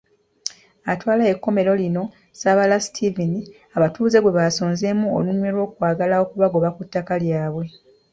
Atwala 0.91 1.23
ekkomero 1.33 1.73
lino, 1.81 2.03
Sabala 2.39 2.77
Steven, 2.87 3.33
abatuuze 3.75 4.17
gwe 4.19 4.35
basonzeemu 4.39 5.07
olunwe 5.17 5.47
lw'okwagala 5.55 6.15
okubagoba 6.23 6.69
ku 6.75 6.81
ttaka 6.87 7.13
lyabwe. 7.23 7.65